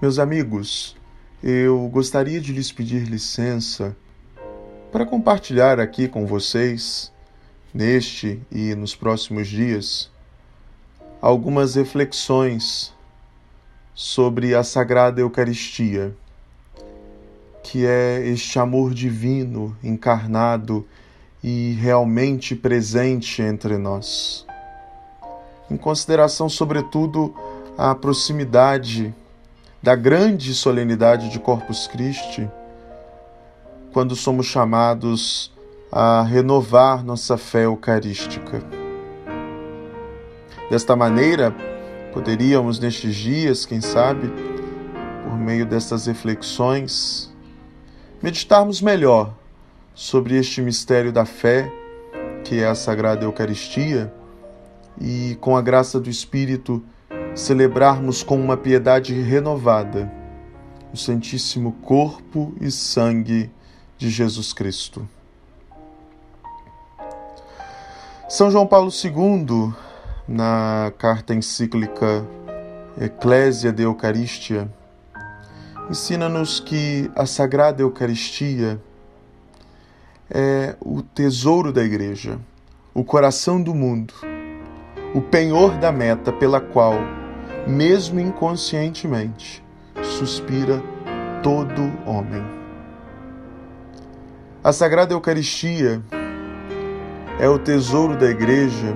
[0.00, 0.96] Meus amigos,
[1.42, 3.96] eu gostaria de lhes pedir licença
[4.92, 7.12] para compartilhar aqui com vocês,
[7.72, 10.10] neste e nos próximos dias,
[11.20, 12.94] algumas reflexões
[13.94, 16.14] sobre a Sagrada Eucaristia,
[17.62, 20.86] que é este amor divino encarnado
[21.42, 24.46] e realmente presente entre nós.
[25.70, 27.34] Em consideração, sobretudo,
[27.76, 29.14] a proximidade
[29.82, 32.50] da grande solenidade de Corpus Christi,
[33.92, 35.52] quando somos chamados
[35.92, 38.62] a renovar nossa fé eucarística.
[40.70, 41.54] Desta maneira,
[42.12, 44.32] poderíamos nestes dias, quem sabe,
[45.22, 47.32] por meio destas reflexões,
[48.22, 49.34] meditarmos melhor
[49.94, 51.70] sobre este mistério da fé,
[52.42, 54.12] que é a Sagrada Eucaristia,
[55.00, 56.82] e com a graça do Espírito,
[57.36, 60.10] celebrarmos com uma piedade renovada
[60.90, 63.50] o Santíssimo Corpo e Sangue
[63.98, 65.06] de Jesus Cristo.
[68.26, 69.74] São João Paulo II,
[70.26, 72.26] na carta encíclica
[72.98, 74.72] Ecclesia de Eucaristia,
[75.90, 78.80] ensina-nos que a Sagrada Eucaristia
[80.30, 82.40] é o tesouro da Igreja,
[82.94, 84.14] o coração do mundo,
[85.14, 86.94] o penhor da meta pela qual
[87.66, 89.62] mesmo inconscientemente,
[90.02, 90.82] suspira
[91.42, 92.44] todo homem.
[94.62, 96.00] A Sagrada Eucaristia
[97.40, 98.94] é o tesouro da Igreja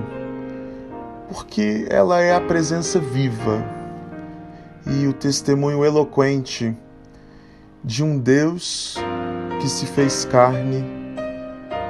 [1.28, 3.64] porque ela é a presença viva
[4.86, 6.76] e o testemunho eloquente
[7.84, 8.96] de um Deus
[9.60, 10.84] que se fez carne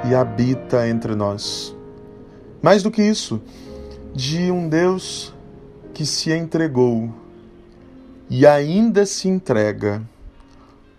[0.09, 1.75] e habita entre nós.
[2.61, 3.41] Mais do que isso,
[4.13, 5.33] de um Deus
[5.93, 7.13] que se entregou
[8.29, 10.01] e ainda se entrega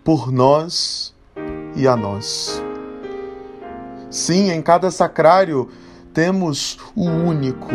[0.03, 1.13] por nós
[1.75, 2.61] e a nós.
[4.09, 5.69] Sim, em cada sacrário
[6.13, 7.71] temos o único,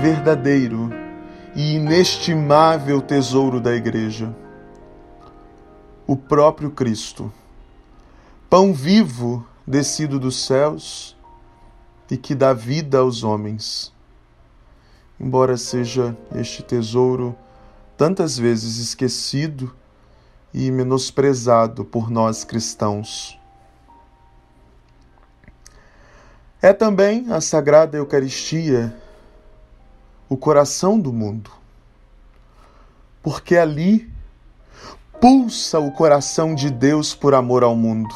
[0.00, 0.90] verdadeiro
[1.56, 4.34] e inestimável tesouro da Igreja,
[6.06, 7.32] o próprio Cristo,
[8.48, 11.16] pão vivo descido dos céus
[12.10, 13.93] e que dá vida aos homens
[15.24, 17.34] embora seja este tesouro
[17.96, 19.74] tantas vezes esquecido
[20.52, 23.40] e menosprezado por nós cristãos.
[26.60, 28.94] É também a Sagrada Eucaristia
[30.28, 31.50] o coração do mundo,
[33.22, 34.12] porque ali
[35.22, 38.14] pulsa o coração de Deus por amor ao mundo.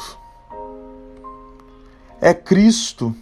[2.21, 3.15] É Cristo,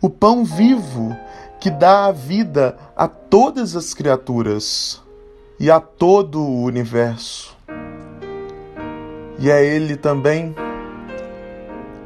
[0.00, 1.14] o pão vivo
[1.60, 5.02] que dá a vida a todas as criaturas
[5.58, 7.56] e a todo o universo.
[9.38, 10.54] E é Ele também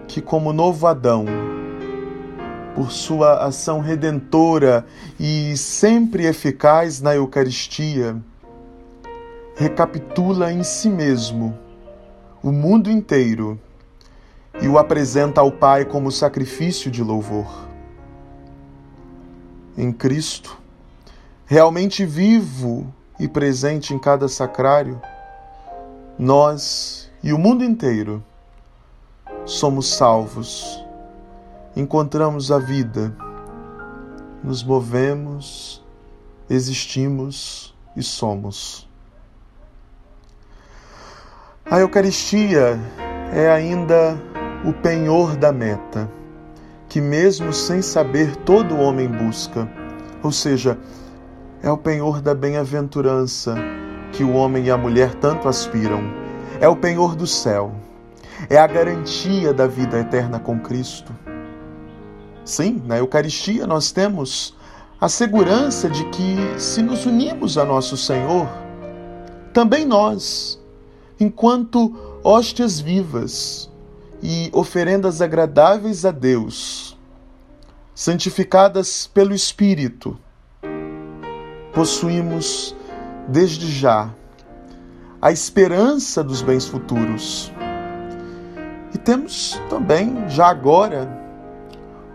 [0.07, 1.27] que, como novo Adão,
[2.75, 4.87] por sua ação redentora
[5.19, 8.17] e sempre eficaz na Eucaristia,
[9.57, 11.59] recapitula em si mesmo
[12.43, 13.59] o mundo inteiro
[14.61, 17.68] e o apresenta ao Pai como sacrifício de louvor
[19.79, 20.59] em Cristo,
[21.47, 25.01] realmente vivo e presente em cada sacrário,
[26.19, 28.23] nós e o mundo inteiro
[29.47, 30.85] somos salvos,
[31.77, 33.17] encontramos a vida,
[34.43, 35.81] nos movemos,
[36.51, 38.89] existimos e somos.
[41.65, 42.81] A Eucaristia
[43.33, 44.21] é ainda
[44.65, 46.18] o penhor da meta
[46.89, 49.69] que, mesmo sem saber, todo homem busca.
[50.23, 50.79] Ou seja,
[51.63, 53.55] é o penhor da bem-aventurança
[54.13, 56.03] que o homem e a mulher tanto aspiram.
[56.61, 57.73] É o penhor do céu.
[58.49, 61.13] É a garantia da vida eterna com Cristo.
[62.45, 64.57] Sim, na Eucaristia nós temos
[65.01, 68.49] a segurança de que, se nos unimos a nosso Senhor,
[69.53, 70.59] também nós,
[71.21, 73.71] enquanto hóstias vivas,
[74.23, 76.99] e oferendas agradáveis a Deus,
[77.95, 80.19] santificadas pelo Espírito,
[81.73, 82.75] possuímos
[83.29, 84.13] desde já
[85.21, 87.53] a esperança dos bens futuros.
[88.95, 91.09] E temos também, já agora,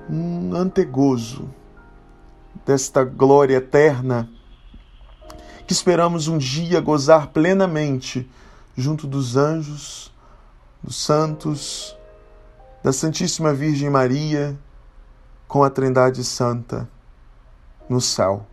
[0.10, 1.50] um antegozo
[2.66, 4.30] desta glória eterna
[5.66, 8.30] que esperamos um dia gozar plenamente
[8.76, 10.13] junto dos anjos
[10.84, 11.98] dos santos,
[12.84, 14.58] da Santíssima Virgem Maria,
[15.48, 16.90] com a Trindade Santa
[17.88, 18.46] no céu.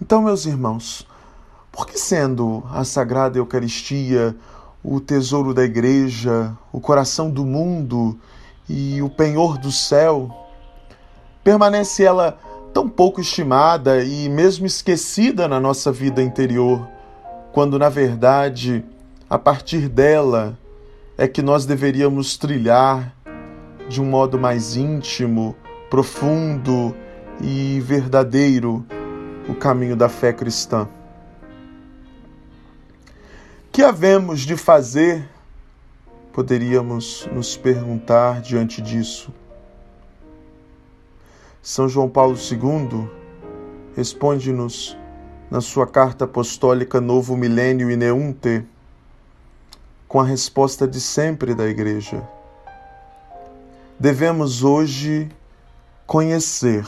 [0.00, 1.06] Então, meus irmãos,
[1.72, 4.36] por que sendo a Sagrada Eucaristia
[4.82, 8.18] o tesouro da igreja, o coração do mundo
[8.68, 10.48] e o penhor do céu,
[11.44, 12.38] permanece ela
[12.72, 16.88] tão pouco estimada e mesmo esquecida na nossa vida interior,
[17.52, 18.84] quando na verdade,
[19.30, 20.58] a partir dela
[21.16, 23.14] é que nós deveríamos trilhar
[23.88, 25.54] de um modo mais íntimo,
[25.88, 26.96] profundo
[27.40, 28.84] e verdadeiro
[29.48, 30.88] o caminho da fé cristã.
[33.70, 35.28] Que havemos de fazer?
[36.32, 39.32] Poderíamos nos perguntar diante disso.
[41.62, 43.08] São João Paulo II
[43.94, 44.96] responde-nos
[45.48, 48.64] na sua carta apostólica Novo Milênio e Neunte
[50.10, 52.20] com a resposta de sempre da Igreja.
[53.96, 55.30] Devemos hoje
[56.04, 56.84] conhecer,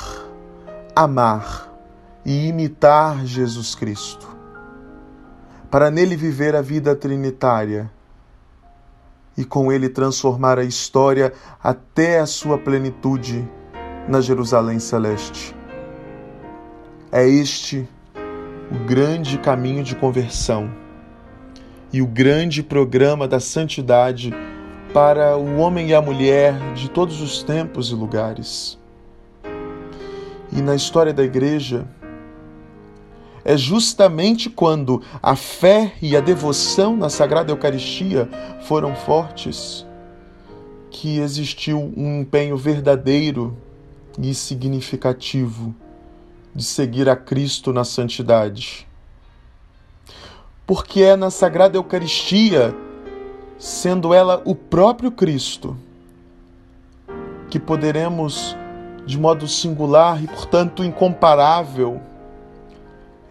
[0.97, 1.73] amar
[2.27, 4.27] e imitar Jesus Cristo,
[5.71, 7.89] para nele viver a vida trinitária
[9.39, 11.33] e com ele transformar a história
[11.63, 13.49] até a sua plenitude
[14.09, 15.55] na Jerusalém Celeste.
[17.13, 17.89] É este
[18.69, 20.82] o grande caminho de conversão
[21.93, 24.33] e o grande programa da santidade
[24.93, 28.79] para o homem e a mulher de todos os tempos e lugares.
[30.51, 31.87] E na história da igreja,
[33.45, 38.29] é justamente quando a fé e a devoção na Sagrada Eucaristia
[38.63, 39.85] foram fortes
[40.91, 43.57] que existiu um empenho verdadeiro
[44.21, 45.75] e significativo
[46.55, 48.87] de seguir a Cristo na santidade.
[50.67, 52.75] Porque é na Sagrada Eucaristia,
[53.59, 55.77] sendo ela o próprio Cristo,
[57.51, 58.57] que poderemos,
[59.05, 62.01] de modo singular e, portanto, incomparável,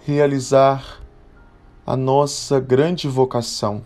[0.05, 1.01] realizar
[1.85, 3.83] a nossa grande vocação,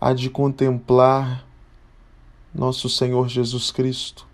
[0.00, 1.44] a de contemplar
[2.54, 4.28] nosso Senhor Jesus Cristo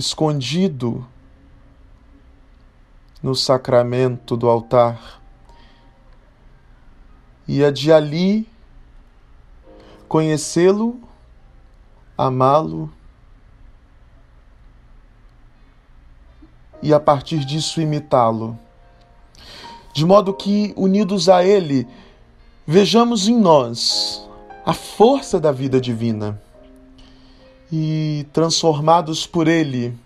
[0.00, 1.06] escondido
[3.22, 5.20] no sacramento do altar.
[7.46, 8.48] E é de ali
[10.08, 11.00] conhecê-lo,
[12.16, 12.92] amá-lo
[16.82, 18.58] e a partir disso imitá-lo.
[19.92, 21.86] De modo que, unidos a Ele,
[22.66, 24.26] vejamos em nós
[24.64, 26.40] a força da vida divina
[27.72, 29.96] e transformados por Ele,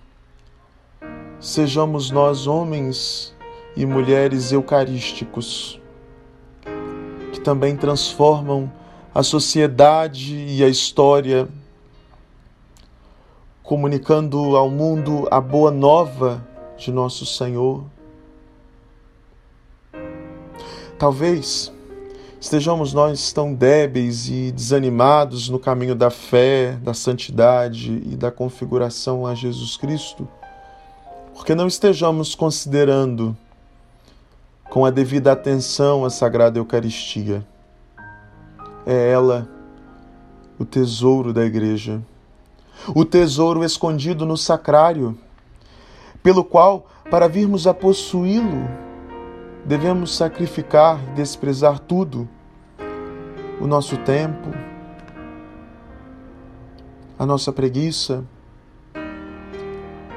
[1.45, 3.35] sejamos nós homens
[3.77, 5.79] e mulheres eucarísticos,
[7.35, 8.73] que também transformam
[9.15, 11.47] a sociedade e a história,
[13.63, 16.43] comunicando ao mundo a boa nova
[16.79, 17.85] de nosso Senhor.
[20.99, 21.71] Talvez
[22.41, 29.27] estejamos nós tão débeis e desanimados no caminho da fé, da santidade e da configuração
[29.27, 30.27] a Jesus Cristo,
[31.45, 33.37] porque não estejamos considerando
[34.71, 37.47] com a devida atenção a Sagrada Eucaristia.
[38.87, 39.47] É ela
[40.59, 42.01] o tesouro da Igreja,
[42.95, 45.19] o tesouro escondido no sacrário,
[46.23, 48.67] pelo qual, para virmos a possuí-lo,
[49.67, 52.27] devemos sacrificar e desprezar tudo:
[53.61, 54.49] o nosso tempo,
[57.19, 58.25] a nossa preguiça,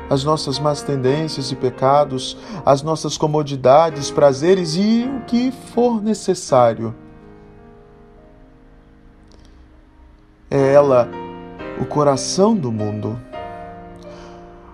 [0.10, 6.96] as nossas más tendências e pecados, as nossas comodidades, prazeres e o que for necessário.
[10.50, 11.10] É ela
[11.80, 13.20] o coração do mundo,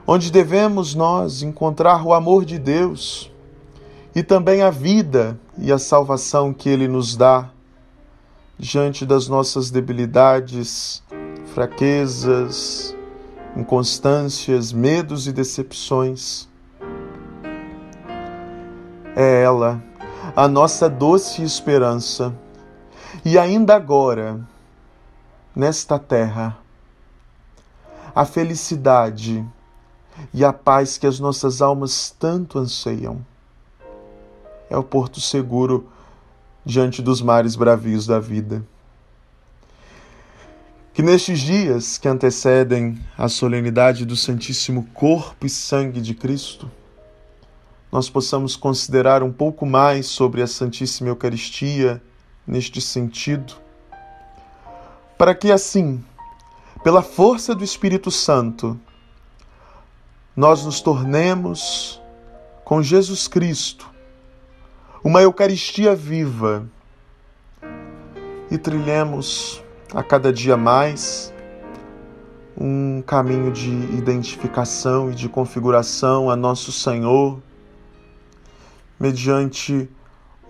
[0.05, 3.31] onde devemos nós encontrar o amor de Deus
[4.15, 7.49] e também a vida e a salvação que Ele nos dá
[8.57, 11.03] diante das nossas debilidades,
[11.53, 12.95] fraquezas,
[13.55, 16.47] inconstâncias, medos e decepções.
[19.15, 19.83] É ela,
[20.35, 22.33] a nossa doce esperança,
[23.23, 24.39] e ainda agora,
[25.55, 26.57] nesta terra,
[28.15, 29.45] a felicidade
[30.33, 33.23] e a paz que as nossas almas tanto anseiam
[34.73, 35.87] é o porto seguro
[36.65, 38.65] diante dos mares bravios da vida.
[40.93, 46.69] Que nestes dias que antecedem a solenidade do Santíssimo Corpo e Sangue de Cristo,
[47.91, 51.99] nós possamos considerar um pouco mais sobre a Santíssima Eucaristia
[52.45, 53.55] neste sentido,
[55.17, 56.03] para que assim,
[56.83, 58.79] pela força do Espírito Santo,
[60.35, 61.99] nós nos tornemos
[62.63, 63.89] com Jesus Cristo
[65.03, 66.69] uma Eucaristia viva
[68.51, 71.33] e trilhemos a cada dia mais
[72.57, 77.41] um caminho de identificação e de configuração a nosso Senhor,
[78.99, 79.89] mediante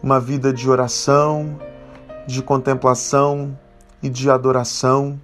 [0.01, 1.57] uma vida de oração,
[2.27, 3.57] de contemplação
[4.01, 5.19] e de adoração,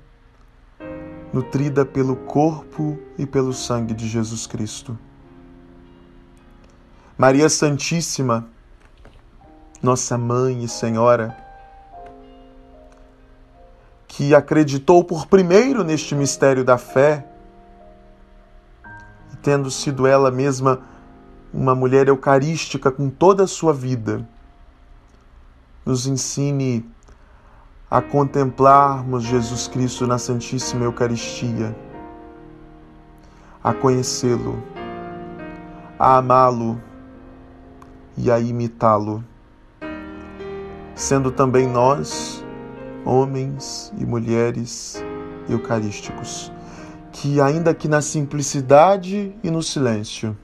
[1.34, 4.98] nutrida pelo corpo e pelo sangue de Jesus Cristo.
[7.18, 8.48] Maria Santíssima,
[9.84, 11.49] nossa mãe e Senhora,
[14.20, 17.26] que acreditou por primeiro neste mistério da fé,
[19.32, 20.82] e tendo sido ela mesma
[21.54, 24.28] uma mulher eucarística com toda a sua vida,
[25.86, 26.86] nos ensine
[27.90, 31.74] a contemplarmos Jesus Cristo na Santíssima Eucaristia,
[33.64, 34.62] a conhecê-lo,
[35.98, 36.78] a amá-lo
[38.18, 39.24] e a imitá-lo
[40.94, 42.38] sendo também nós,
[43.10, 45.04] homens e mulheres
[45.50, 46.51] eucarísticos,
[47.12, 50.38] que, ainda que na simplicidade e no silêncio,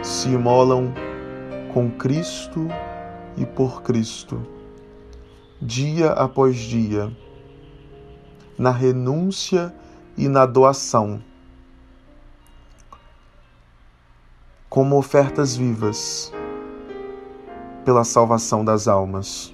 [0.00, 0.94] se imolam
[1.74, 2.68] com Cristo
[3.36, 4.40] e por Cristo,
[5.60, 7.10] dia após dia,
[8.56, 9.74] na renúncia
[10.16, 11.20] e na doação,
[14.68, 16.32] como ofertas vivas
[17.84, 19.51] pela salvação das almas.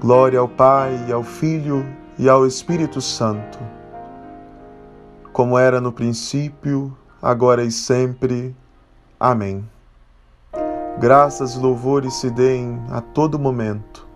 [0.00, 1.86] Glória ao Pai, ao Filho
[2.18, 3.58] e ao Espírito Santo,
[5.30, 8.56] como era no princípio, agora e sempre.
[9.18, 9.62] Amém.
[10.98, 14.08] Graças e louvores se deem a todo momento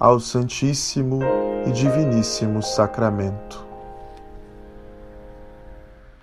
[0.00, 1.20] ao Santíssimo
[1.66, 3.61] e Diviníssimo Sacramento.